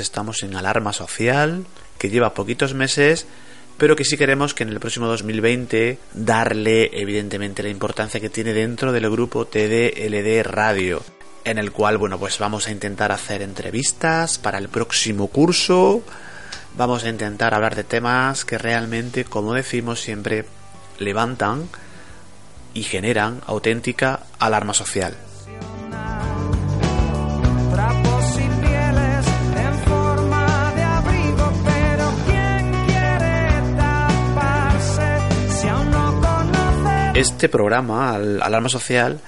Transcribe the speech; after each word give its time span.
Estamos 0.00 0.42
en 0.42 0.56
alarma 0.56 0.92
social, 0.92 1.66
que 1.98 2.10
lleva 2.10 2.34
poquitos 2.34 2.74
meses, 2.74 3.26
pero 3.76 3.96
que 3.96 4.04
sí 4.04 4.16
queremos 4.16 4.54
que 4.54 4.62
en 4.62 4.70
el 4.70 4.80
próximo 4.80 5.06
2020 5.06 5.98
darle 6.14 6.90
evidentemente 6.92 7.62
la 7.62 7.68
importancia 7.68 8.20
que 8.20 8.30
tiene 8.30 8.52
dentro 8.52 8.92
del 8.92 9.10
grupo 9.10 9.46
TDLD 9.46 10.42
Radio, 10.44 11.02
en 11.44 11.58
el 11.58 11.72
cual, 11.72 11.98
bueno, 11.98 12.18
pues 12.18 12.38
vamos 12.38 12.66
a 12.66 12.72
intentar 12.72 13.12
hacer 13.12 13.42
entrevistas 13.42 14.38
para 14.38 14.58
el 14.58 14.68
próximo 14.68 15.28
curso, 15.28 16.02
vamos 16.76 17.04
a 17.04 17.08
intentar 17.08 17.54
hablar 17.54 17.76
de 17.76 17.84
temas 17.84 18.44
que 18.44 18.58
realmente, 18.58 19.24
como 19.24 19.54
decimos 19.54 20.00
siempre, 20.00 20.44
levantan 20.98 21.68
y 22.74 22.82
generan 22.82 23.42
auténtica 23.46 24.20
alarma 24.38 24.74
social. 24.74 25.25
Este 37.16 37.48
programa, 37.48 38.14
Alarma 38.14 38.68
Social, 38.68 39.20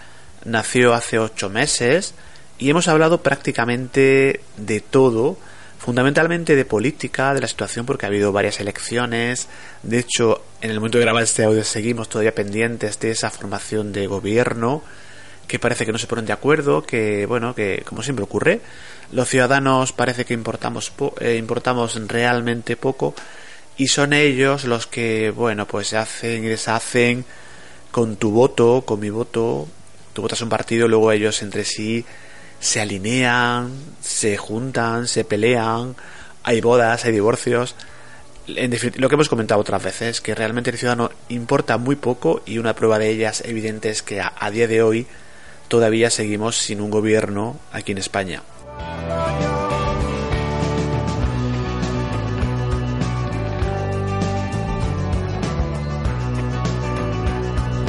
nació 0.44 0.92
hace 0.92 1.19
ocho 1.19 1.48
meses 1.48 2.12
y 2.58 2.69
hemos 2.69 2.86
hablado 2.86 3.22
prácticamente 3.22 4.42
de 4.58 4.80
todo, 4.80 5.39
fundamentalmente 5.78 6.55
de 6.55 6.67
política, 6.67 7.33
de 7.33 7.41
la 7.41 7.48
situación, 7.48 7.86
porque 7.86 8.05
ha 8.05 8.11
habido 8.11 8.30
varias 8.30 8.61
elecciones. 8.61 9.48
De 9.83 10.00
hecho, 10.00 10.45
en 10.61 10.70
el 10.70 10.80
momento 10.80 10.98
de 10.98 11.05
grabar 11.05 11.22
este 11.22 11.45
audio 11.45 11.64
seguimos 11.64 12.11
todavía 12.11 12.34
pendientes 12.34 13.00
de 13.00 13.11
esa 13.11 13.30
formación 13.30 13.91
de 13.91 14.06
gobierno, 14.06 14.83
que 15.47 15.58
parece 15.58 15.86
que 15.86 15.92
no 15.92 15.97
se 15.97 16.06
ponen 16.06 16.27
de 16.27 16.34
acuerdo, 16.34 16.83
que, 16.83 17.25
bueno, 17.25 17.55
que 17.55 17.84
como 17.86 18.02
siempre 18.02 18.23
ocurre, 18.23 18.61
los 19.12 19.30
ciudadanos 19.30 19.95
parece 19.95 20.27
que 20.27 20.34
importamos, 20.34 20.92
eh, 21.20 21.36
importamos 21.36 21.98
realmente 22.06 22.77
poco 22.77 23.14
y 23.78 23.86
son 23.86 24.12
ellos 24.12 24.64
los 24.64 24.86
que, 24.86 25.30
bueno, 25.30 25.67
pues 25.67 25.95
hacen 25.95 26.45
y 26.45 26.48
deshacen 26.48 27.24
con 27.90 28.16
tu 28.16 28.30
voto, 28.30 28.82
con 28.84 29.00
mi 29.00 29.10
voto, 29.10 29.66
tú 30.12 30.22
votas 30.22 30.40
un 30.42 30.48
partido 30.48 30.88
luego 30.88 31.12
ellos 31.12 31.42
entre 31.42 31.64
sí 31.64 32.04
se 32.60 32.80
alinean, 32.80 33.72
se 34.00 34.36
juntan, 34.36 35.06
se 35.06 35.24
pelean, 35.24 35.94
hay 36.42 36.60
bodas, 36.60 37.04
hay 37.04 37.12
divorcios. 37.12 37.74
En 38.46 38.72
lo 38.96 39.08
que 39.08 39.14
hemos 39.14 39.28
comentado 39.28 39.60
otras 39.60 39.82
veces, 39.82 40.20
que 40.20 40.34
realmente 40.34 40.70
el 40.70 40.78
ciudadano 40.78 41.10
importa 41.28 41.76
muy 41.76 41.96
poco 41.96 42.42
y 42.46 42.58
una 42.58 42.74
prueba 42.74 42.98
de 42.98 43.10
ellas 43.10 43.42
evidente 43.44 43.90
es 43.90 44.02
que 44.02 44.20
a 44.20 44.50
día 44.50 44.66
de 44.66 44.82
hoy 44.82 45.06
todavía 45.68 46.10
seguimos 46.10 46.56
sin 46.56 46.80
un 46.80 46.90
gobierno 46.90 47.58
aquí 47.72 47.92
en 47.92 47.98
España. 47.98 48.42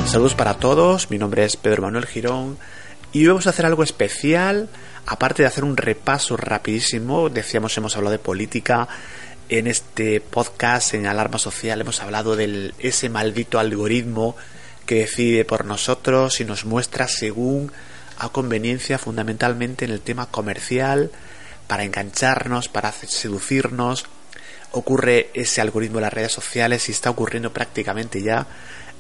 Saludos 0.09 0.33
para 0.33 0.55
todos, 0.55 1.11
mi 1.11 1.19
nombre 1.19 1.45
es 1.45 1.55
Pedro 1.55 1.83
Manuel 1.83 2.07
Girón 2.07 2.57
y 3.11 3.19
hoy 3.19 3.27
vamos 3.27 3.45
a 3.45 3.51
hacer 3.51 3.67
algo 3.67 3.83
especial, 3.83 4.67
aparte 5.05 5.43
de 5.43 5.47
hacer 5.47 5.63
un 5.63 5.77
repaso 5.77 6.35
rapidísimo, 6.35 7.29
decíamos 7.29 7.77
hemos 7.77 7.95
hablado 7.95 8.13
de 8.13 8.17
política, 8.17 8.87
en 9.49 9.67
este 9.67 10.19
podcast 10.19 10.95
en 10.95 11.05
Alarma 11.05 11.37
Social 11.37 11.81
hemos 11.81 12.01
hablado 12.01 12.35
de 12.35 12.73
ese 12.79 13.07
maldito 13.09 13.59
algoritmo 13.59 14.35
que 14.87 15.01
decide 15.01 15.45
por 15.45 15.65
nosotros 15.65 16.41
y 16.41 16.45
nos 16.45 16.65
muestra 16.65 17.07
según 17.07 17.71
a 18.17 18.29
conveniencia 18.29 18.97
fundamentalmente 18.97 19.85
en 19.85 19.91
el 19.91 20.01
tema 20.01 20.25
comercial, 20.25 21.11
para 21.67 21.83
engancharnos, 21.83 22.67
para 22.67 22.91
seducirnos. 22.91 24.05
Ocurre 24.71 25.29
ese 25.35 25.61
algoritmo 25.61 25.99
en 25.99 26.03
las 26.03 26.13
redes 26.13 26.31
sociales 26.31 26.89
y 26.89 26.93
está 26.93 27.11
ocurriendo 27.11 27.53
prácticamente 27.53 28.23
ya 28.23 28.47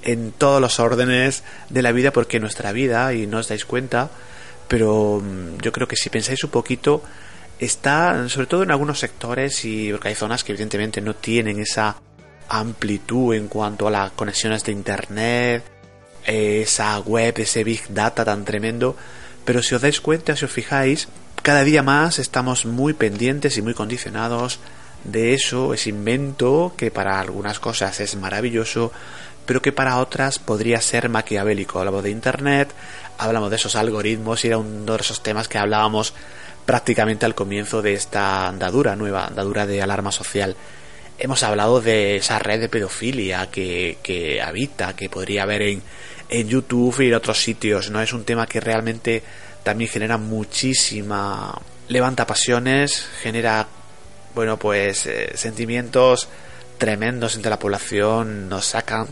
en 0.03 0.31
todos 0.31 0.61
los 0.61 0.79
órdenes 0.79 1.43
de 1.69 1.81
la 1.81 1.91
vida 1.91 2.11
porque 2.11 2.39
nuestra 2.39 2.71
vida, 2.71 3.13
y 3.13 3.27
no 3.27 3.39
os 3.39 3.47
dais 3.47 3.65
cuenta, 3.65 4.09
pero 4.67 5.21
mm, 5.23 5.61
yo 5.61 5.71
creo 5.71 5.87
que 5.87 5.95
si 5.95 6.09
pensáis 6.09 6.43
un 6.43 6.51
poquito, 6.51 7.03
está 7.59 8.27
sobre 8.29 8.47
todo 8.47 8.63
en 8.63 8.71
algunos 8.71 8.99
sectores 8.99 9.65
y 9.65 9.91
porque 9.91 10.09
hay 10.09 10.15
zonas 10.15 10.43
que 10.43 10.53
evidentemente 10.53 11.01
no 11.01 11.15
tienen 11.15 11.59
esa 11.59 11.97
amplitud 12.47 13.35
en 13.35 13.47
cuanto 13.47 13.87
a 13.87 13.91
las 13.91 14.11
conexiones 14.11 14.63
de 14.63 14.71
internet, 14.71 15.63
esa 16.25 16.99
web, 16.99 17.33
ese 17.37 17.63
big 17.63 17.87
data 17.89 18.25
tan 18.25 18.45
tremendo, 18.45 18.95
pero 19.45 19.61
si 19.63 19.75
os 19.75 19.81
dais 19.81 20.01
cuenta, 20.01 20.35
si 20.35 20.45
os 20.45 20.51
fijáis, 20.51 21.07
cada 21.41 21.63
día 21.63 21.83
más 21.83 22.19
estamos 22.19 22.65
muy 22.65 22.93
pendientes 22.93 23.57
y 23.57 23.61
muy 23.61 23.73
condicionados 23.73 24.59
de 25.03 25.33
eso, 25.33 25.73
ese 25.73 25.89
invento 25.89 26.73
que 26.75 26.91
para 26.91 27.19
algunas 27.19 27.59
cosas 27.59 27.99
es 27.99 28.15
maravilloso, 28.15 28.91
pero 29.49 29.63
que 29.63 29.71
para 29.71 29.97
otras 29.97 30.37
podría 30.37 30.79
ser 30.79 31.09
maquiavélico. 31.09 31.79
Hablamos 31.79 32.03
de 32.03 32.11
Internet, 32.11 32.69
hablamos 33.17 33.49
de 33.49 33.55
esos 33.55 33.75
algoritmos 33.75 34.45
y 34.45 34.49
era 34.49 34.59
uno 34.59 34.93
de 34.93 35.01
esos 35.01 35.23
temas 35.23 35.47
que 35.47 35.57
hablábamos 35.57 36.13
prácticamente 36.67 37.25
al 37.25 37.33
comienzo 37.33 37.81
de 37.81 37.93
esta 37.93 38.47
andadura, 38.47 38.95
nueva 38.95 39.25
andadura 39.25 39.65
de 39.65 39.81
alarma 39.81 40.11
social. 40.11 40.55
Hemos 41.17 41.41
hablado 41.41 41.81
de 41.81 42.17
esa 42.17 42.37
red 42.37 42.59
de 42.59 42.69
pedofilia 42.69 43.47
que, 43.47 43.97
que 44.03 44.39
habita, 44.39 44.95
que 44.95 45.09
podría 45.09 45.41
haber 45.41 45.63
en, 45.63 45.81
en 46.29 46.47
YouTube 46.47 47.01
y 47.01 47.07
en 47.07 47.15
otros 47.15 47.41
sitios. 47.41 47.89
No 47.89 48.03
es 48.03 48.13
un 48.13 48.25
tema 48.25 48.45
que 48.45 48.59
realmente 48.59 49.23
también 49.63 49.89
genera 49.89 50.19
muchísima 50.19 51.59
levanta 51.87 52.27
pasiones, 52.27 53.03
genera 53.23 53.65
bueno 54.35 54.59
pues 54.59 55.07
eh, 55.07 55.31
sentimientos 55.33 56.29
tremendos 56.79 57.35
entre 57.35 57.51
la 57.51 57.59
población, 57.59 58.49
nos 58.49 58.65
sacan 58.65 59.07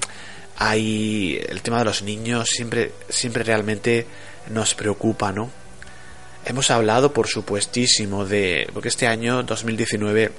hay 0.57 1.39
el 1.50 1.61
tema 1.61 1.79
de 1.79 1.85
los 1.85 2.01
niños 2.01 2.50
siempre 2.50 2.91
siempre 3.09 3.44
realmente 3.44 4.07
nos 4.50 4.73
preocupa, 4.73 5.31
¿no? 5.31 5.51
Hemos 6.45 6.72
hablado, 6.72 7.13
por 7.13 7.28
supuestísimo, 7.28 8.25
de 8.25 8.67
porque 8.73 8.87
este 8.87 9.05
año 9.05 9.43
2019 9.43 10.31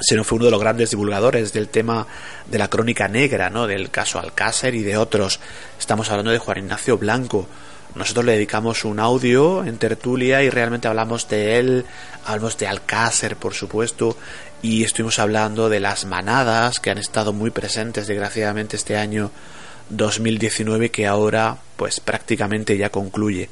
se 0.00 0.16
nos 0.16 0.26
fue 0.26 0.36
uno 0.36 0.46
de 0.46 0.50
los 0.50 0.60
grandes 0.60 0.90
divulgadores 0.90 1.52
del 1.52 1.68
tema 1.68 2.06
de 2.46 2.58
la 2.58 2.68
crónica 2.68 3.06
negra, 3.06 3.50
¿no? 3.50 3.66
Del 3.66 3.90
caso 3.90 4.18
Alcácer 4.18 4.74
y 4.74 4.82
de 4.82 4.96
otros. 4.96 5.38
Estamos 5.78 6.10
hablando 6.10 6.32
de 6.32 6.38
Juan 6.38 6.58
Ignacio 6.58 6.98
Blanco. 6.98 7.46
Nosotros 7.94 8.24
le 8.24 8.32
dedicamos 8.32 8.84
un 8.84 9.00
audio 9.00 9.64
en 9.64 9.76
tertulia 9.76 10.42
y 10.42 10.50
realmente 10.50 10.88
hablamos 10.88 11.28
de 11.28 11.58
él, 11.58 11.84
hablamos 12.24 12.56
de 12.56 12.68
Alcácer, 12.68 13.36
por 13.36 13.54
supuesto, 13.54 14.16
y 14.62 14.84
estuvimos 14.84 15.18
hablando 15.18 15.68
de 15.68 15.80
las 15.80 16.04
manadas 16.04 16.78
que 16.78 16.90
han 16.90 16.98
estado 16.98 17.32
muy 17.32 17.50
presentes 17.50 18.06
desgraciadamente 18.06 18.76
este 18.76 18.96
año 18.96 19.30
2019 19.90 20.90
que 20.90 21.06
ahora 21.06 21.58
pues 21.76 22.00
prácticamente 22.00 22.76
ya 22.76 22.90
concluye. 22.90 23.48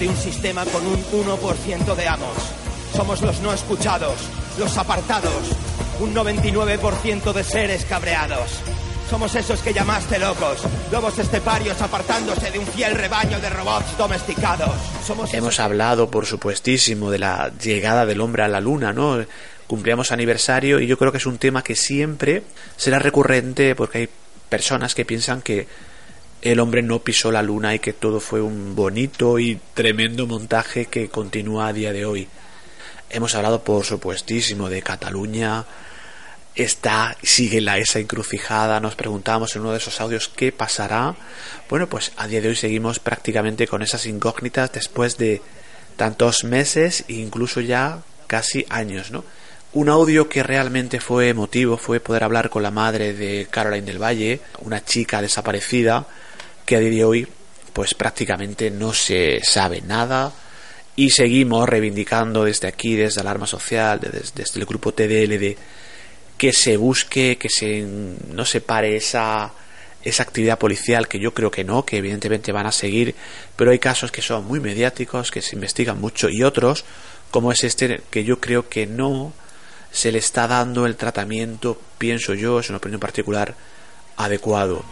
De 0.00 0.08
un 0.08 0.16
sistema 0.16 0.64
con 0.64 0.86
un 0.86 1.04
1% 1.04 1.94
de 1.94 2.08
amos. 2.08 2.34
Somos 2.96 3.20
los 3.20 3.40
no 3.40 3.52
escuchados, 3.52 4.16
los 4.58 4.78
apartados, 4.78 5.50
un 6.00 6.14
99% 6.14 7.32
de 7.34 7.44
seres 7.44 7.84
cabreados. 7.84 8.50
Somos 9.10 9.34
esos 9.34 9.60
que 9.60 9.74
llamaste 9.74 10.18
locos, 10.18 10.62
lobos 10.90 11.18
esteparios 11.18 11.82
apartándose 11.82 12.50
de 12.50 12.58
un 12.58 12.66
fiel 12.66 12.94
rebaño 12.94 13.38
de 13.40 13.50
robots 13.50 13.98
domesticados. 13.98 14.74
Somos 15.06 15.34
Hemos 15.34 15.60
hablado, 15.60 16.10
por 16.10 16.24
supuestísimo, 16.24 17.10
de 17.10 17.18
la 17.18 17.52
llegada 17.62 18.06
del 18.06 18.22
hombre 18.22 18.42
a 18.42 18.48
la 18.48 18.60
luna, 18.60 18.94
¿no? 18.94 19.22
Cumplíamos 19.66 20.12
aniversario 20.12 20.80
y 20.80 20.86
yo 20.86 20.96
creo 20.96 21.12
que 21.12 21.18
es 21.18 21.26
un 21.26 21.36
tema 21.36 21.62
que 21.62 21.76
siempre 21.76 22.42
será 22.76 22.98
recurrente 22.98 23.74
porque 23.74 23.98
hay 23.98 24.08
personas 24.48 24.94
que 24.94 25.04
piensan 25.04 25.42
que 25.42 25.68
el 26.42 26.60
hombre 26.60 26.82
no 26.82 27.00
pisó 27.00 27.30
la 27.30 27.42
luna 27.42 27.74
y 27.74 27.78
que 27.80 27.92
todo 27.92 28.18
fue 28.20 28.40
un 28.40 28.74
bonito 28.74 29.38
y 29.38 29.60
tremendo 29.74 30.26
montaje 30.26 30.86
que 30.86 31.08
continúa 31.08 31.68
a 31.68 31.72
día 31.72 31.92
de 31.92 32.06
hoy. 32.06 32.28
Hemos 33.10 33.34
hablado, 33.34 33.62
por 33.62 33.84
supuestísimo, 33.84 34.70
de 34.70 34.82
Cataluña. 34.82 35.66
Está, 36.54 37.16
sigue 37.22 37.60
la 37.60 37.78
esa 37.78 37.98
encrucijada. 37.98 38.80
Nos 38.80 38.94
preguntamos 38.94 39.54
en 39.54 39.62
uno 39.62 39.72
de 39.72 39.78
esos 39.78 40.00
audios 40.00 40.28
qué 40.34 40.50
pasará. 40.50 41.14
Bueno, 41.68 41.88
pues 41.88 42.12
a 42.16 42.26
día 42.26 42.40
de 42.40 42.48
hoy 42.48 42.56
seguimos 42.56 43.00
prácticamente 43.00 43.66
con 43.66 43.82
esas 43.82 44.06
incógnitas 44.06 44.72
después 44.72 45.18
de 45.18 45.42
tantos 45.96 46.44
meses 46.44 47.04
e 47.08 47.14
incluso 47.14 47.60
ya 47.60 48.00
casi 48.26 48.64
años, 48.70 49.10
¿no? 49.10 49.24
Un 49.72 49.88
audio 49.88 50.28
que 50.28 50.42
realmente 50.42 51.00
fue 51.00 51.28
emotivo 51.28 51.76
fue 51.76 52.00
poder 52.00 52.24
hablar 52.24 52.50
con 52.50 52.62
la 52.62 52.72
madre 52.72 53.12
de 53.12 53.46
Caroline 53.50 53.86
del 53.86 54.02
Valle, 54.02 54.40
una 54.60 54.84
chica 54.84 55.22
desaparecida 55.22 56.06
que 56.70 56.76
a 56.76 56.78
día 56.78 56.90
de 56.90 57.04
hoy 57.04 57.26
pues 57.72 57.94
prácticamente 57.94 58.70
no 58.70 58.92
se 58.92 59.40
sabe 59.42 59.80
nada 59.80 60.32
y 60.94 61.10
seguimos 61.10 61.68
reivindicando 61.68 62.44
desde 62.44 62.68
aquí, 62.68 62.94
desde 62.94 63.20
Alarma 63.20 63.48
Social, 63.48 63.98
desde, 63.98 64.30
desde 64.36 64.60
el 64.60 64.66
grupo 64.66 64.94
TDLD, 64.94 65.56
que 66.38 66.52
se 66.52 66.76
busque, 66.76 67.36
que 67.38 67.48
se 67.48 67.82
no 67.82 68.44
se 68.44 68.60
pare 68.60 68.94
esa, 68.94 69.52
esa 70.04 70.22
actividad 70.22 70.60
policial, 70.60 71.08
que 71.08 71.18
yo 71.18 71.34
creo 71.34 71.50
que 71.50 71.64
no, 71.64 71.84
que 71.84 71.96
evidentemente 71.96 72.52
van 72.52 72.68
a 72.68 72.72
seguir, 72.72 73.16
pero 73.56 73.72
hay 73.72 73.80
casos 73.80 74.12
que 74.12 74.22
son 74.22 74.44
muy 74.44 74.60
mediáticos, 74.60 75.32
que 75.32 75.42
se 75.42 75.56
investigan 75.56 76.00
mucho, 76.00 76.28
y 76.28 76.44
otros, 76.44 76.84
como 77.32 77.50
es 77.50 77.64
este, 77.64 78.00
que 78.12 78.22
yo 78.22 78.38
creo 78.38 78.68
que 78.68 78.86
no 78.86 79.32
se 79.90 80.12
le 80.12 80.18
está 80.18 80.46
dando 80.46 80.86
el 80.86 80.94
tratamiento, 80.94 81.82
pienso 81.98 82.34
yo, 82.34 82.60
es 82.60 82.68
una 82.68 82.78
opinión 82.78 83.00
particular, 83.00 83.56
adecuado. 84.16 84.84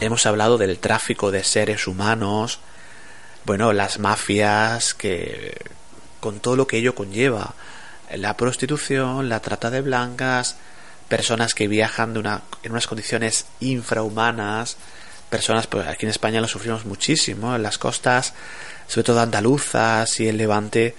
Hemos 0.00 0.24
hablado 0.24 0.56
del 0.56 0.78
tráfico 0.78 1.30
de 1.30 1.44
seres 1.44 1.86
humanos, 1.86 2.58
bueno, 3.44 3.74
las 3.74 3.98
mafias 3.98 4.94
que 4.94 5.54
con 6.20 6.40
todo 6.40 6.56
lo 6.56 6.66
que 6.66 6.78
ello 6.78 6.94
conlleva, 6.94 7.54
la 8.16 8.34
prostitución, 8.34 9.28
la 9.28 9.40
trata 9.40 9.70
de 9.70 9.82
blancas, 9.82 10.56
personas 11.08 11.52
que 11.52 11.68
viajan 11.68 12.14
de 12.14 12.20
una, 12.20 12.40
en 12.62 12.72
unas 12.72 12.86
condiciones 12.86 13.44
infrahumanas, 13.60 14.78
personas, 15.28 15.66
pues 15.66 15.86
aquí 15.86 16.06
en 16.06 16.10
España 16.10 16.40
lo 16.40 16.48
sufrimos 16.48 16.86
muchísimo, 16.86 17.54
en 17.54 17.62
las 17.62 17.76
costas, 17.76 18.32
sobre 18.88 19.04
todo 19.04 19.20
andaluzas 19.20 20.18
y 20.18 20.28
el 20.28 20.38
levante, 20.38 20.94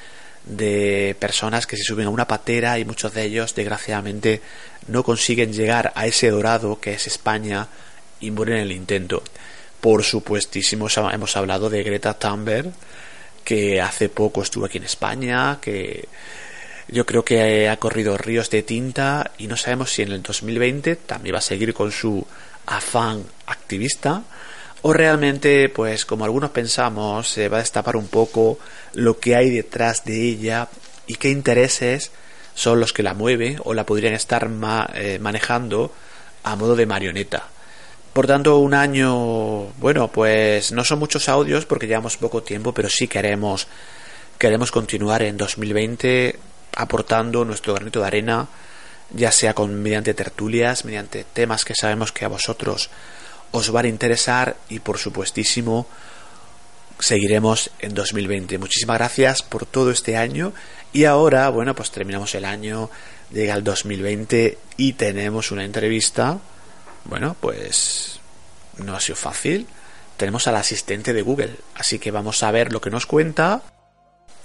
de 0.46 1.16
personas 1.20 1.66
que 1.66 1.76
se 1.76 1.84
suben 1.84 2.06
a 2.06 2.12
una 2.12 2.28
patera 2.28 2.78
y 2.78 2.86
muchos 2.86 3.16
de 3.16 3.24
ellos, 3.24 3.56
desgraciadamente, 3.56 4.44
no 4.88 5.04
consiguen 5.04 5.54
llegar 5.54 5.92
a 5.96 6.06
ese 6.06 6.30
dorado 6.30 6.80
que 6.80 6.94
es 6.94 7.08
España 7.08 7.68
y 8.22 8.28
en 8.28 8.50
el 8.50 8.72
intento. 8.72 9.24
Por 9.82 10.04
supuestísimo, 10.04 10.88
hemos 11.12 11.36
hablado 11.36 11.70
de 11.70 11.84
Greta 11.84 12.14
Thunberg, 12.14 12.72
que 13.44 13.82
hace 13.82 14.10
poco 14.10 14.44
estuvo 14.44 14.66
aquí 14.66 14.78
en 14.78 14.84
España, 14.84 15.58
que 15.60 16.08
yo 16.88 17.06
creo 17.06 17.26
que 17.26 17.68
ha 17.68 17.78
corrido 17.78 18.18
ríos 18.18 18.50
de 18.50 18.64
tinta 18.64 19.32
y 19.38 19.48
no 19.48 19.58
sabemos 19.58 19.92
si 19.92 20.04
en 20.04 20.12
el 20.12 20.22
2020 20.22 20.96
también 20.98 21.36
va 21.36 21.40
a 21.40 21.42
seguir 21.42 21.74
con 21.74 21.92
su 21.92 22.26
afán 22.68 23.24
activista 23.48 24.24
o 24.84 24.94
realmente, 24.94 25.70
pues 25.70 26.06
como 26.06 26.26
algunos 26.26 26.52
pensamos, 26.52 27.28
se 27.28 27.50
va 27.50 27.58
a 27.58 27.62
destapar 27.62 27.96
un 27.96 28.08
poco 28.08 28.58
lo 28.94 29.20
que 29.20 29.36
hay 29.36 29.50
detrás 29.50 30.06
de 30.06 30.22
ella 30.22 30.70
y 31.06 31.16
qué 31.16 31.30
intereses 31.30 32.12
son 32.56 32.80
los 32.80 32.92
que 32.92 33.04
la 33.04 33.14
mueven 33.14 33.60
o 33.64 33.74
la 33.74 33.86
podrían 33.86 34.14
estar 34.14 34.50
eh, 34.96 35.20
manejando 35.20 35.94
a 36.44 36.56
modo 36.56 36.76
de 36.76 36.86
marioneta. 36.86 37.48
Por 38.14 38.28
tanto, 38.28 38.58
un 38.58 38.74
año, 38.74 39.68
bueno, 39.80 40.10
pues 40.10 40.72
no 40.72 40.84
son 40.84 41.00
muchos 41.00 41.30
audios 41.30 41.66
porque 41.66 41.88
llevamos 41.88 42.18
poco 42.18 42.44
tiempo, 42.44 42.74
pero 42.74 42.90
sí 42.90 43.08
queremos 43.08 43.68
queremos 44.38 44.72
continuar 44.72 45.22
en 45.22 45.38
2020 45.38 46.36
aportando 46.76 47.46
nuestro 47.46 47.76
granito 47.76 48.00
de 48.00 48.08
arena, 48.08 48.48
ya 49.12 49.32
sea 49.32 49.54
con 49.54 49.82
mediante 49.84 50.16
tertulias, 50.16 50.84
mediante 50.84 51.24
temas 51.24 51.64
que 51.64 51.76
sabemos 51.76 52.12
que 52.12 52.26
a 52.26 52.28
vosotros 52.28 52.90
os 53.52 53.70
van 53.70 53.86
a 53.86 53.90
interesar 53.90 54.58
y 54.68 54.80
por 54.80 54.98
supuestísimo 54.98 55.86
seguiremos 57.00 57.72
en 57.80 57.94
2020. 57.94 58.58
Muchísimas 58.58 58.98
gracias 58.98 59.44
por 59.44 59.66
todo 59.66 59.92
este 59.92 60.18
año 60.18 60.54
y 60.92 61.06
ahora, 61.06 61.48
bueno, 61.50 61.76
pues 61.76 61.92
terminamos 61.92 62.34
el 62.36 62.46
año, 62.46 62.90
llega 63.32 63.54
el 63.54 63.64
2020 63.64 64.58
y 64.78 64.94
tenemos 64.94 65.52
una 65.52 65.66
entrevista. 65.66 66.40
Bueno, 67.06 67.36
pues 67.40 68.20
no 68.78 68.96
ha 68.96 69.00
sido 69.00 69.16
fácil. 69.16 69.68
Tenemos 70.18 70.48
al 70.48 70.56
asistente 70.56 71.14
de 71.14 71.22
Google, 71.22 71.56
así 71.76 72.00
que 72.00 72.12
vamos 72.12 72.44
a 72.44 72.52
ver 72.52 72.72
lo 72.72 72.80
que 72.80 72.92
nos 72.92 73.06
cuenta 73.06 73.64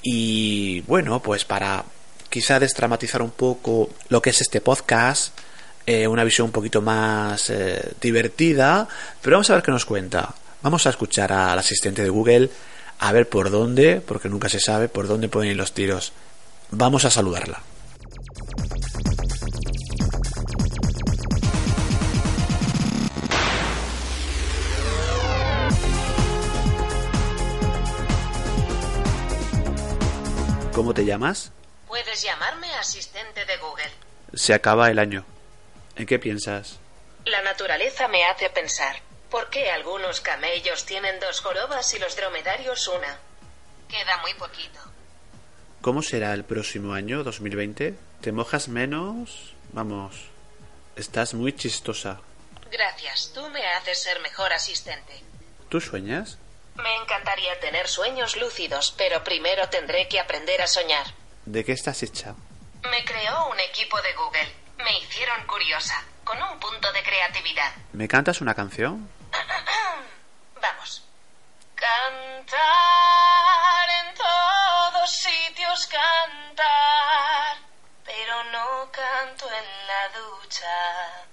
y 0.02 0.82
bueno, 0.82 1.20
pues 1.20 1.44
para 1.44 1.84
quizá 2.30 2.60
destramatizar 2.60 3.22
un 3.22 3.32
poco 3.32 3.90
lo 4.08 4.22
que 4.22 4.30
es 4.30 4.40
este 4.40 4.60
podcast, 4.60 5.38
eh, 5.84 6.06
una 6.06 6.24
visión 6.24 6.46
un 6.46 6.52
poquito 6.52 6.80
más 6.80 7.50
eh, 7.50 7.92
divertida, 8.00 8.88
pero 9.20 9.36
vamos 9.36 9.50
a 9.50 9.54
ver 9.54 9.62
qué 9.62 9.70
nos 9.70 9.84
cuenta. 9.84 10.34
Vamos 10.62 10.86
a 10.86 10.90
escuchar 10.90 11.32
al 11.32 11.58
asistente 11.58 12.02
de 12.02 12.08
Google 12.08 12.50
a 13.00 13.12
ver 13.12 13.28
por 13.28 13.50
dónde, 13.50 14.00
porque 14.00 14.28
nunca 14.28 14.48
se 14.48 14.60
sabe 14.60 14.88
por 14.88 15.08
dónde 15.08 15.28
pueden 15.28 15.50
ir 15.50 15.56
los 15.56 15.72
tiros. 15.72 16.12
Vamos 16.70 17.04
a 17.04 17.10
saludarla. 17.10 17.62
¿Cómo 30.76 30.92
te 30.92 31.06
llamas? 31.06 31.52
Puedes 31.88 32.23
llamarme 32.23 32.71
asistente 32.75 33.47
de 33.47 33.56
Google. 33.56 33.90
Se 34.35 34.52
acaba 34.52 34.90
el 34.90 34.99
año. 34.99 35.25
¿En 35.97 36.04
qué 36.04 36.18
piensas? 36.18 36.80
La 37.25 37.40
naturaleza 37.40 38.09
me 38.09 38.26
hace 38.26 38.50
pensar. 38.50 38.97
¿Por 39.30 39.49
qué 39.49 39.71
algunos 39.71 40.21
camellos 40.21 40.85
tienen 40.85 41.18
dos 41.18 41.40
jorobas 41.40 41.95
y 41.95 41.99
los 41.99 42.14
dromedarios 42.14 42.88
una? 42.88 43.16
Queda 43.88 44.18
muy 44.18 44.35
poquito. 44.35 44.78
¿Cómo 45.80 46.02
será 46.02 46.35
el 46.35 46.45
próximo 46.45 46.92
año, 46.92 47.25
2020? 47.25 47.95
¿Te 48.21 48.33
mojas 48.33 48.68
menos? 48.68 49.54
Vamos, 49.73 50.26
estás 50.95 51.33
muy 51.33 51.54
chistosa. 51.54 52.21
Gracias, 52.71 53.33
tú 53.35 53.49
me 53.49 53.66
haces 53.66 54.02
ser 54.02 54.21
mejor 54.21 54.52
asistente. 54.52 55.23
¿Tú 55.71 55.80
sueñas? 55.80 56.37
Me 56.76 56.97
encantaría 56.97 57.59
tener 57.61 57.88
sueños 57.88 58.37
lúcidos, 58.37 58.95
pero 58.97 59.25
primero 59.25 59.68
tendré 59.68 60.09
que 60.09 60.21
aprender 60.21 60.61
a 60.62 60.66
soñar. 60.66 61.06
¿De 61.45 61.64
qué 61.64 61.73
estás 61.73 62.02
hecha? 62.02 62.35
Me 62.90 63.04
creó 63.04 63.49
un 63.49 63.59
equipo 63.61 64.00
de 64.02 64.12
Google. 64.14 64.52
Me 64.78 64.99
hicieron 64.99 65.47
curiosa, 65.47 66.04
con 66.25 66.42
un 66.42 66.59
punto 66.61 66.92
de 66.92 67.02
creatividad. 67.02 67.73
¿Me 67.92 68.09
cantas 68.09 68.40
una 68.40 68.54
canción? 68.54 69.09
Vamos. 70.61 71.02
Cantar 71.75 72.56
en 74.00 74.14
todos 74.14 75.11
sitios 75.11 75.87
cantar, 75.87 77.56
pero 78.04 78.45
no 78.52 78.90
canto 78.92 79.47
en 79.47 79.87
la 79.87 80.09
ducha 80.18 81.26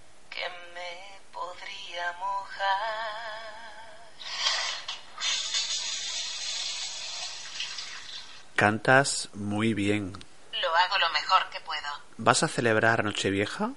Cantas 8.64 9.28
muy 9.34 9.74
bien. 9.74 10.14
Lo 10.54 10.74
hago 10.74 10.98
lo 10.98 11.10
mejor 11.10 11.50
que 11.50 11.60
puedo. 11.60 11.90
¿Vas 12.16 12.44
a 12.44 12.48
celebrar 12.48 13.04
Nochevieja? 13.04 13.72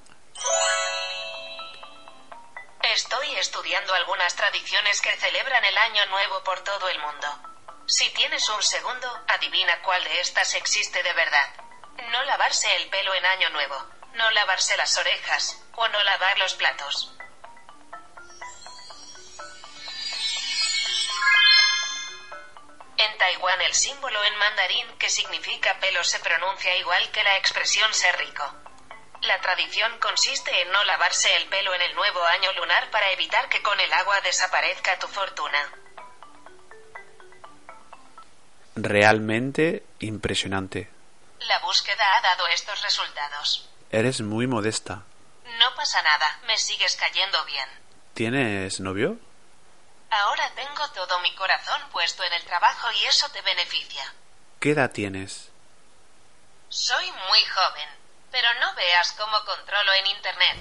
Estoy 2.95 3.35
estudiando 3.35 3.93
algunas 3.95 4.37
tradiciones 4.37 5.01
que 5.01 5.11
celebran 5.17 5.65
el 5.65 5.77
Año 5.77 6.07
Nuevo 6.07 6.41
por 6.45 6.61
todo 6.61 6.89
el 6.89 7.01
mundo. 7.01 7.27
Si 7.87 8.09
tienes 8.11 8.49
un 8.49 8.63
segundo, 8.63 9.09
adivina 9.27 9.83
cuál 9.83 10.05
de 10.05 10.21
estas 10.21 10.55
existe 10.55 11.03
de 11.03 11.13
verdad. 11.15 11.49
No 12.13 12.23
lavarse 12.23 12.69
el 12.77 12.89
pelo 12.89 13.13
en 13.13 13.27
año 13.27 13.51
nuevo. 13.51 13.75
No 14.15 14.31
lavarse 14.31 14.77
las 14.77 14.97
orejas. 14.99 15.65
O 15.75 15.89
no 15.89 16.01
lavar 16.05 16.39
los 16.39 16.55
platos. 16.55 17.13
En 23.07 23.19
Taiwán 23.19 23.61
el 23.61 23.75
símbolo 23.75 24.19
en 24.25 24.37
mandarín 24.39 24.87
que 24.99 25.09
significa 25.09 25.79
pelo 25.81 26.03
se 26.03 26.19
pronuncia 26.21 26.77
igual 26.77 27.11
que 27.13 27.23
la 27.23 27.37
expresión 27.37 27.93
ser 27.95 28.17
rico. 28.19 28.45
La 29.23 29.41
tradición 29.41 29.93
consiste 30.01 30.63
en 30.63 30.71
no 30.73 30.85
lavarse 30.85 31.35
el 31.37 31.47
pelo 31.49 31.75
en 31.75 31.83
el 31.83 31.95
nuevo 31.95 32.25
año 32.25 32.53
lunar 32.55 32.91
para 32.91 33.11
evitar 33.13 33.49
que 33.49 33.63
con 33.63 33.79
el 33.79 33.93
agua 33.93 34.21
desaparezca 34.23 34.99
tu 34.99 35.07
fortuna. 35.09 35.71
Realmente 38.75 39.85
impresionante. 40.01 40.91
La 41.41 41.59
búsqueda 41.61 42.05
ha 42.17 42.23
dado 42.23 42.47
estos 42.49 42.83
resultados. 42.83 43.69
Eres 43.91 44.21
muy 44.21 44.47
modesta. 44.47 45.05
No 45.59 45.75
pasa 45.77 46.03
nada, 46.03 46.41
me 46.47 46.59
sigues 46.59 46.97
cayendo 46.97 47.45
bien. 47.45 47.69
¿Tienes 48.15 48.81
novio? 48.81 49.19
Ahora 50.11 50.51
tengo 50.55 50.89
todo 50.95 51.19
mi 51.21 51.35
corazón 51.35 51.81
puesto 51.91 52.23
en 52.25 52.33
el 52.33 52.45
trabajo 52.45 52.91
y 52.93 53.07
eso 53.07 53.29
te 53.31 53.43
beneficia. 53.43 54.13
¿Qué 54.61 54.71
edad 54.71 54.91
tienes? 54.91 55.51
Soy 56.69 57.11
muy 57.11 57.45
joven, 57.45 57.89
pero 58.31 58.49
no 58.61 58.75
veas 58.75 59.13
cómo 59.13 59.37
controlo 59.45 59.93
en 59.95 60.07
Internet. 60.07 60.57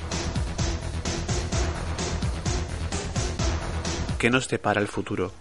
¿Qué 4.19 4.29
nos 4.29 4.47
depara 4.47 4.81
el 4.81 4.87
futuro? 4.87 5.33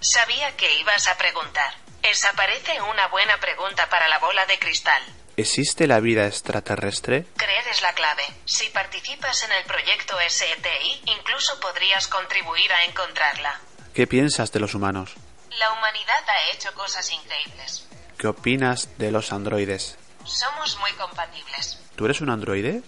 Sabía 0.00 0.56
que 0.56 0.74
ibas 0.78 1.06
a 1.06 1.16
preguntar. 1.16 1.74
Esa 2.02 2.32
parece 2.32 2.80
una 2.80 3.08
buena 3.08 3.36
pregunta 3.38 3.88
para 3.90 4.08
la 4.08 4.18
bola 4.18 4.46
de 4.46 4.58
cristal. 4.58 5.02
¿Existe 5.40 5.86
la 5.86 6.00
vida 6.00 6.26
extraterrestre? 6.26 7.24
Creer 7.34 7.66
es 7.68 7.80
la 7.80 7.94
clave. 7.94 8.24
Si 8.44 8.68
participas 8.68 9.42
en 9.44 9.52
el 9.52 9.64
proyecto 9.64 10.14
SETI, 10.28 11.00
incluso 11.06 11.58
podrías 11.60 12.08
contribuir 12.08 12.70
a 12.70 12.84
encontrarla. 12.84 13.58
¿Qué 13.94 14.06
piensas 14.06 14.52
de 14.52 14.60
los 14.60 14.74
humanos? 14.74 15.14
La 15.58 15.72
humanidad 15.72 16.28
ha 16.28 16.52
hecho 16.52 16.74
cosas 16.74 17.10
increíbles. 17.10 17.88
¿Qué 18.18 18.26
opinas 18.26 18.90
de 18.98 19.10
los 19.10 19.32
androides? 19.32 19.96
Somos 20.26 20.76
muy 20.76 20.92
compatibles. 20.92 21.78
¿Tú 21.96 22.04
eres 22.04 22.20
un 22.20 22.28
androide? 22.28 22.82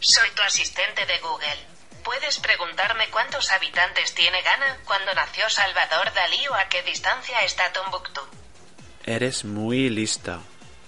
Soy 0.00 0.30
tu 0.30 0.40
asistente 0.40 1.04
de 1.04 1.18
Google. 1.18 1.58
¿Puedes 2.04 2.38
preguntarme 2.38 3.10
cuántos 3.10 3.52
habitantes 3.52 4.14
tiene 4.14 4.40
Ghana, 4.40 4.78
cuándo 4.86 5.12
nació 5.12 5.50
Salvador 5.50 6.10
Dalí 6.14 6.48
o 6.48 6.54
a 6.54 6.70
qué 6.70 6.82
distancia 6.84 7.42
está 7.42 7.70
Tombuctú? 7.74 8.22
Eres 9.04 9.44
muy 9.44 9.90
lista. 9.90 10.38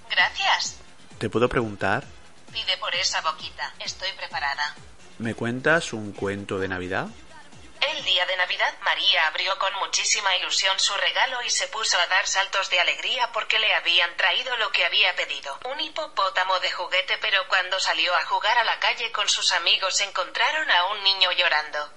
Gracias. 0.08 0.80
¿Te 1.20 1.28
puedo 1.28 1.50
preguntar? 1.50 2.02
Pide 2.50 2.78
por 2.78 2.94
esa 2.94 3.20
boquita. 3.20 3.74
Estoy 3.78 4.10
preparada. 4.12 4.74
¿Me 5.18 5.34
cuentas 5.34 5.92
un 5.92 6.14
cuento 6.14 6.58
de 6.58 6.66
Navidad? 6.66 7.08
El 7.78 8.04
día 8.06 8.24
de 8.24 8.38
Navidad, 8.38 8.74
María 8.80 9.26
abrió 9.26 9.58
con 9.58 9.70
muchísima 9.80 10.34
ilusión 10.38 10.80
su 10.80 10.94
regalo 10.94 11.42
y 11.42 11.50
se 11.50 11.68
puso 11.68 11.98
a 11.98 12.06
dar 12.06 12.26
saltos 12.26 12.70
de 12.70 12.80
alegría 12.80 13.30
porque 13.34 13.58
le 13.58 13.74
habían 13.74 14.16
traído 14.16 14.56
lo 14.56 14.72
que 14.72 14.86
había 14.86 15.14
pedido. 15.14 15.58
Un 15.70 15.78
hipopótamo 15.80 16.58
de 16.60 16.72
juguete, 16.72 17.18
pero 17.18 17.46
cuando 17.48 17.78
salió 17.78 18.16
a 18.16 18.24
jugar 18.24 18.56
a 18.56 18.64
la 18.64 18.80
calle 18.80 19.12
con 19.12 19.28
sus 19.28 19.52
amigos 19.52 20.00
encontraron 20.00 20.70
a 20.70 20.86
un 20.86 21.04
niño 21.04 21.32
llorando. 21.32 21.92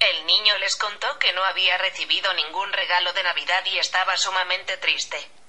El 0.00 0.26
niño 0.26 0.58
les 0.58 0.76
contó 0.76 1.18
que 1.18 1.32
no 1.32 1.42
había 1.44 1.78
recibido 1.78 2.30
ningún 2.34 2.70
regalo 2.74 3.14
de 3.14 3.22
Navidad 3.22 3.64
y 3.64 3.78
estaba 3.78 4.18
sumamente 4.18 4.76
triste. 4.76 5.39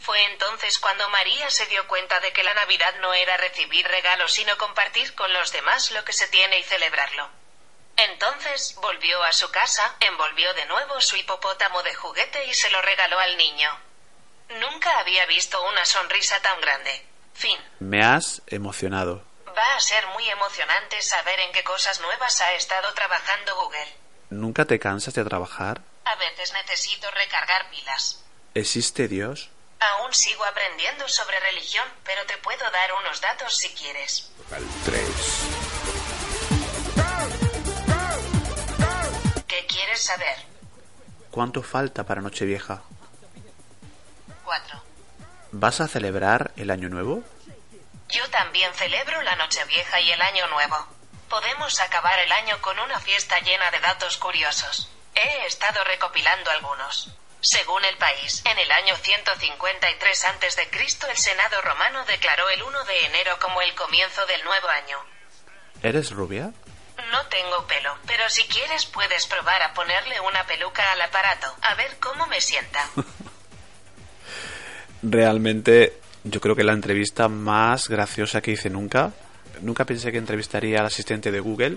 Fue 0.00 0.22
entonces 0.24 0.78
cuando 0.78 1.08
María 1.08 1.50
se 1.50 1.66
dio 1.66 1.86
cuenta 1.88 2.20
de 2.20 2.32
que 2.32 2.44
la 2.44 2.54
Navidad 2.54 2.94
no 3.00 3.14
era 3.14 3.36
recibir 3.36 3.86
regalos, 3.88 4.32
sino 4.32 4.56
compartir 4.58 5.14
con 5.14 5.32
los 5.32 5.52
demás 5.52 5.90
lo 5.92 6.04
que 6.04 6.12
se 6.12 6.28
tiene 6.28 6.58
y 6.58 6.62
celebrarlo. 6.62 7.30
Entonces 7.96 8.74
volvió 8.80 9.22
a 9.22 9.32
su 9.32 9.50
casa, 9.50 9.96
envolvió 10.00 10.52
de 10.54 10.66
nuevo 10.66 11.00
su 11.00 11.16
hipopótamo 11.16 11.82
de 11.82 11.94
juguete 11.94 12.44
y 12.46 12.54
se 12.54 12.70
lo 12.70 12.82
regaló 12.82 13.18
al 13.18 13.36
niño. 13.36 13.70
Nunca 14.60 14.98
había 14.98 15.26
visto 15.26 15.62
una 15.68 15.84
sonrisa 15.84 16.40
tan 16.42 16.60
grande. 16.60 17.06
Fin. 17.34 17.58
Me 17.78 18.02
has 18.02 18.42
emocionado. 18.46 19.24
Va 19.56 19.76
a 19.76 19.80
ser 19.80 20.06
muy 20.08 20.28
emocionante 20.28 21.00
saber 21.00 21.38
en 21.40 21.52
qué 21.52 21.62
cosas 21.62 22.00
nuevas 22.00 22.40
ha 22.40 22.54
estado 22.54 22.92
trabajando 22.94 23.54
Google. 23.56 23.96
¿Nunca 24.30 24.64
te 24.64 24.78
cansas 24.78 25.14
de 25.14 25.24
trabajar? 25.24 25.80
A 26.04 26.16
veces 26.16 26.52
necesito 26.52 27.10
recargar 27.12 27.70
pilas. 27.70 28.24
¿Existe 28.54 29.08
Dios? 29.08 29.50
Aún 29.90 30.14
sigo 30.14 30.44
aprendiendo 30.44 31.06
sobre 31.08 31.38
religión, 31.40 31.86
pero 32.04 32.24
te 32.26 32.38
puedo 32.38 32.70
dar 32.70 32.92
unos 33.00 33.20
datos 33.20 33.56
si 33.56 33.68
quieres. 33.74 34.30
Al 34.50 34.64
3. 34.84 35.04
¿Qué 39.46 39.66
quieres 39.66 40.02
saber? 40.02 40.36
¿Cuánto 41.30 41.62
falta 41.62 42.04
para 42.04 42.22
Nochevieja? 42.22 42.82
4. 44.44 44.82
¿Vas 45.52 45.80
a 45.80 45.88
celebrar 45.88 46.52
el 46.56 46.70
Año 46.70 46.88
Nuevo? 46.88 47.22
Yo 48.08 48.28
también 48.30 48.72
celebro 48.74 49.20
la 49.22 49.36
Nochevieja 49.36 50.00
y 50.00 50.12
el 50.12 50.22
Año 50.22 50.46
Nuevo. 50.48 50.86
Podemos 51.28 51.80
acabar 51.80 52.18
el 52.20 52.30
año 52.32 52.60
con 52.60 52.78
una 52.78 53.00
fiesta 53.00 53.38
llena 53.40 53.70
de 53.70 53.80
datos 53.80 54.16
curiosos. 54.18 54.88
He 55.14 55.46
estado 55.46 55.82
recopilando 55.84 56.50
algunos. 56.50 57.10
Según 57.44 57.84
el 57.84 57.94
país, 57.98 58.42
en 58.46 58.58
el 58.58 58.72
año 58.72 58.96
153 58.96 60.24
a.C., 60.24 60.68
el 61.10 61.16
Senado 61.18 61.60
romano 61.60 62.02
declaró 62.06 62.48
el 62.48 62.62
1 62.62 62.84
de 62.86 63.04
enero 63.04 63.36
como 63.38 63.60
el 63.60 63.74
comienzo 63.74 64.24
del 64.24 64.42
nuevo 64.44 64.66
año. 64.68 64.96
¿Eres 65.82 66.10
rubia? 66.10 66.54
No 67.12 67.26
tengo 67.26 67.66
pelo, 67.66 67.98
pero 68.06 68.30
si 68.30 68.44
quieres 68.44 68.86
puedes 68.86 69.26
probar 69.26 69.60
a 69.60 69.74
ponerle 69.74 70.18
una 70.20 70.46
peluca 70.46 70.90
al 70.92 71.02
aparato, 71.02 71.54
a 71.60 71.74
ver 71.74 71.98
cómo 72.00 72.26
me 72.28 72.40
sienta. 72.40 72.88
Realmente, 75.02 76.00
yo 76.22 76.40
creo 76.40 76.56
que 76.56 76.64
la 76.64 76.72
entrevista 76.72 77.28
más 77.28 77.90
graciosa 77.90 78.40
que 78.40 78.52
hice 78.52 78.70
nunca. 78.70 79.12
Nunca 79.60 79.84
pensé 79.84 80.10
que 80.10 80.16
entrevistaría 80.16 80.80
al 80.80 80.86
asistente 80.86 81.30
de 81.30 81.40
Google. 81.40 81.76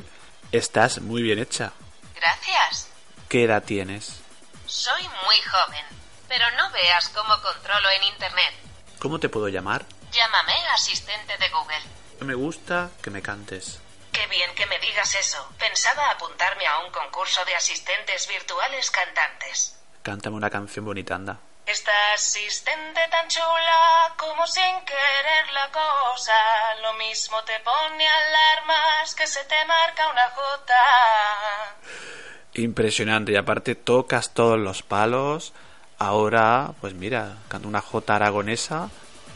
Estás 0.54 1.02
muy 1.02 1.24
bien 1.24 1.40
hecha. 1.40 1.74
Gracias. 2.16 2.88
¿Qué 3.28 3.44
edad 3.44 3.66
tienes? 3.66 4.22
Soy 4.68 5.02
muy 5.24 5.42
joven, 5.44 5.86
pero 6.28 6.52
no 6.52 6.70
veas 6.72 7.08
cómo 7.10 7.42
controlo 7.42 7.90
en 7.90 8.04
Internet. 8.04 8.54
¿Cómo 9.00 9.18
te 9.18 9.30
puedo 9.30 9.48
llamar? 9.48 9.86
Llámame 10.12 10.54
asistente 10.74 11.38
de 11.38 11.50
Google. 11.50 11.82
Me 12.20 12.36
gusta 12.36 12.90
que 13.02 13.10
me 13.10 13.22
cantes. 13.22 13.80
Qué 14.12 14.28
bien 14.28 14.54
que 14.56 14.66
me 14.66 14.78
digas 14.80 15.16
eso. 15.16 15.50
Pensaba 15.58 16.10
apuntarme 16.12 16.68
a 16.68 16.80
un 16.80 16.92
concurso 16.92 17.46
de 17.46 17.56
asistentes 17.56 18.28
virtuales 18.28 18.92
cantantes. 18.92 19.80
Cántame 20.04 20.36
una 20.36 20.50
canción 20.50 20.84
bonita, 20.84 21.16
anda. 21.16 21.40
Esta 21.66 22.14
asistente 22.14 23.08
tan 23.10 23.28
chula 23.30 24.14
como 24.18 24.46
sin 24.48 24.84
querer 24.86 25.52
la 25.54 25.72
cosa, 25.72 26.76
lo 26.82 26.94
mismo 26.96 27.42
te 27.46 27.58
pone 27.62 28.08
alarmas 28.08 29.16
que 29.16 29.28
se 29.28 29.44
te 29.46 29.66
marca 29.66 30.10
una 30.10 30.30
jota. 30.30 31.76
Impresionante. 32.58 33.32
Y 33.32 33.36
aparte 33.36 33.76
tocas 33.76 34.34
todos 34.34 34.60
los 34.60 34.84
palos. 34.84 35.54
Ahora, 36.00 36.74
pues 36.82 36.94
mira, 36.94 37.38
canto 37.48 37.68
una 37.68 37.82
jota 37.82 38.16
aragonesa. 38.16 38.90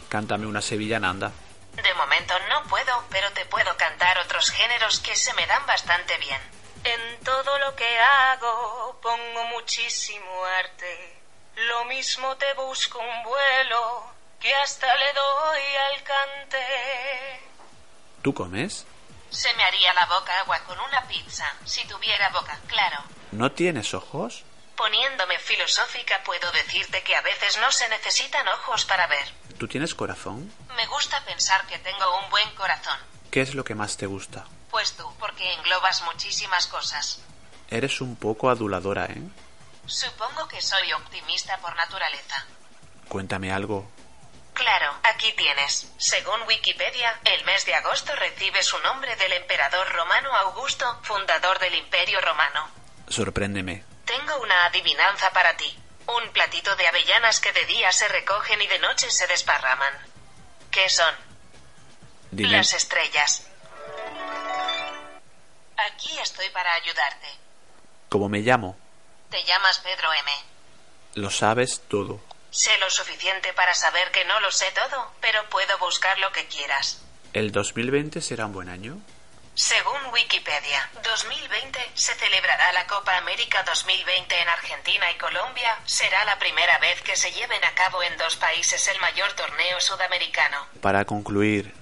Cántame 0.10 0.46
una 0.48 0.62
sevillana, 0.62 1.10
anda. 1.10 1.32
De 1.76 1.94
momento 1.94 2.34
no 2.50 2.64
puedo, 2.68 3.04
pero 3.10 3.32
te 3.32 3.46
puedo 3.46 3.76
cantar 3.78 4.18
otros 4.20 4.50
géneros 4.50 5.00
que 5.00 5.16
se 5.16 5.34
me 5.36 5.46
dan 5.48 5.66
bastante 5.66 6.18
bien. 6.18 6.42
En 6.84 7.24
todo 7.24 7.60
lo 7.60 7.76
que 7.76 8.00
hago 8.00 9.00
pongo 9.02 9.46
muchísimo 9.46 10.44
arte. 10.60 11.22
Lo 11.56 11.86
mismo 11.86 12.36
te 12.38 12.54
busco 12.56 13.00
un 13.00 13.24
vuelo 13.24 14.04
que 14.40 14.54
hasta 14.56 14.88
le 14.96 15.14
doy 15.14 15.62
al 15.92 16.04
cante. 16.04 16.58
¿Tú 18.22 18.34
comes? 18.34 18.86
Se 19.32 19.52
me 19.56 19.64
haría 19.64 19.94
la 19.94 20.06
boca 20.06 20.40
agua 20.42 20.60
con 20.66 20.80
una 20.80 21.08
pizza, 21.08 21.46
si 21.66 21.86
tuviera 21.88 22.30
boca, 22.30 22.60
claro. 22.68 23.00
¿No 23.32 23.52
tienes 23.52 23.94
ojos? 23.94 24.44
Poniéndome 24.76 25.40
filosófica 25.40 26.22
puedo 26.24 26.52
decirte 26.52 27.02
que 27.04 27.16
a 27.16 27.22
veces 27.22 27.58
no 27.60 27.72
se 27.72 27.88
necesitan 27.90 28.48
ojos 28.50 28.86
para 28.86 29.08
ver. 29.08 29.26
¿Tú 29.58 29.68
tienes 29.68 29.96
corazón? 29.96 30.54
Me 30.76 30.86
gusta 30.88 31.24
pensar 31.24 31.66
que 31.68 31.80
tengo 31.80 32.20
un 32.24 32.30
buen 32.30 32.50
corazón. 32.56 32.98
¿Qué 33.32 33.42
es 33.42 33.56
lo 33.56 33.64
que 33.64 33.76
más 33.76 33.96
te 33.96 34.06
gusta? 34.06 34.46
Pues 34.70 34.94
tú, 34.98 35.10
porque 35.20 35.54
englobas 35.54 36.02
muchísimas 36.04 36.68
cosas. 36.68 37.20
Eres 37.70 38.02
un 38.02 38.18
poco 38.18 38.50
aduladora, 38.50 39.06
¿eh? 39.06 39.22
Supongo 39.86 40.48
que 40.48 40.62
soy 40.62 40.92
optimista 40.94 41.58
por 41.60 41.76
naturaleza. 41.76 42.46
Cuéntame 43.08 43.52
algo. 43.52 43.90
Claro, 44.62 44.94
aquí 45.02 45.34
tienes. 45.34 45.92
Según 45.98 46.44
Wikipedia, 46.44 47.20
el 47.26 47.44
mes 47.46 47.66
de 47.66 47.74
agosto 47.74 48.16
recibe 48.16 48.62
su 48.62 48.78
nombre 48.82 49.16
del 49.16 49.34
emperador 49.34 49.92
romano 49.92 50.32
Augusto, 50.36 51.00
fundador 51.02 51.58
del 51.58 51.74
Imperio 51.74 52.22
Romano. 52.22 52.70
Sorpréndeme. 53.08 53.84
Tengo 54.06 54.38
una 54.38 54.66
adivinanza 54.66 55.32
para 55.32 55.58
ti. 55.58 55.76
Un 56.06 56.30
platito 56.32 56.76
de 56.76 56.88
avellanas 56.88 57.40
que 57.40 57.52
de 57.54 57.66
día 57.66 57.92
se 57.92 58.08
recogen 58.08 58.62
y 58.62 58.68
de 58.68 58.78
noche 58.78 59.10
se 59.10 59.26
desparraman. 59.26 59.94
¿Qué 60.70 60.88
son? 60.90 61.16
Dime. 62.30 62.52
Las 62.52 62.74
estrellas. 62.74 63.48
Aquí 65.76 66.20
estoy 66.20 66.50
para 66.52 66.72
ayudarte. 66.76 67.30
¿Cómo 68.10 68.30
me 68.30 68.42
llamo? 68.42 68.78
Te 69.32 69.44
llamas 69.44 69.80
Pedro 69.80 70.14
M. 70.14 70.32
Lo 71.16 71.32
sabes 71.32 71.82
todo. 71.90 72.22
Sé 72.52 72.78
lo 72.80 72.90
suficiente 72.90 73.54
para 73.54 73.74
saber 73.74 74.12
que 74.12 74.26
no 74.26 74.40
lo 74.42 74.52
sé 74.52 74.72
todo, 74.72 75.14
pero 75.22 75.50
puedo 75.50 75.78
buscar 75.80 76.20
lo 76.20 76.32
que 76.34 76.46
quieras. 76.48 77.02
¿El 77.34 77.52
2020 77.52 78.22
será 78.22 78.46
un 78.46 78.54
buen 78.54 78.68
año? 78.68 78.98
Según 79.56 80.06
Wikipedia, 80.12 80.90
2020 81.04 81.92
se 81.94 82.14
celebrará 82.16 82.72
la 82.74 82.88
Copa 82.88 83.16
América 83.18 83.64
2020 83.64 84.42
en 84.42 84.50
Argentina 84.50 85.12
y 85.12 85.18
Colombia. 85.18 85.78
Será 85.86 86.26
la 86.26 86.40
primera 86.40 86.78
vez 86.80 87.02
que 87.02 87.16
se 87.16 87.32
lleven 87.32 87.64
a 87.64 87.74
cabo 87.74 88.04
en 88.04 88.18
dos 88.18 88.36
países 88.36 88.86
el 88.88 89.00
mayor 89.00 89.32
torneo 89.34 89.80
sudamericano. 89.80 90.68
Para 90.82 91.06
concluir, 91.06 91.74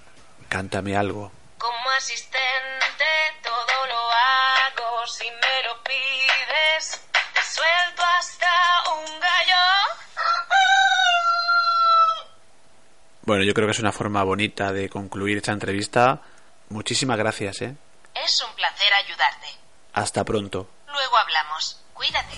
cántame 0.49 0.95
algo. 0.95 1.31
Como 1.57 1.89
asistente 1.91 3.05
todo 3.43 3.87
lo 3.87 4.11
hago 4.11 5.07
si 5.07 5.29
me 5.29 5.63
lo 5.67 5.83
pides. 5.83 7.01
Te 7.33 7.43
suelto 7.43 8.03
hasta 8.03 8.51
un 8.97 9.19
gallo. 9.19 9.48
Bueno, 13.29 13.43
yo 13.43 13.53
creo 13.53 13.67
que 13.67 13.73
es 13.73 13.79
una 13.79 13.91
forma 13.91 14.23
bonita 14.23 14.73
de 14.73 14.89
concluir 14.89 15.37
esta 15.37 15.51
entrevista. 15.51 16.19
Muchísimas 16.69 17.15
gracias, 17.15 17.61
¿eh? 17.61 17.75
Es 18.15 18.41
un 18.41 18.55
placer 18.55 18.91
ayudarte. 18.91 19.45
Hasta 19.93 20.25
pronto. 20.25 20.67
Luego 20.87 21.15
hablamos. 21.15 21.79
Cuídate. 21.93 22.37